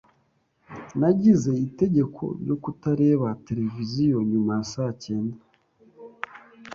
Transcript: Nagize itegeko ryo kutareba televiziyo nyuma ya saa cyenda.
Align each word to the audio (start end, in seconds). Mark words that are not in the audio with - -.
Nagize 0.99 1.51
itegeko 1.67 2.23
ryo 2.41 2.55
kutareba 2.63 3.27
televiziyo 3.47 4.17
nyuma 4.31 4.51
ya 4.57 4.65
saa 4.71 4.93
cyenda. 5.03 5.37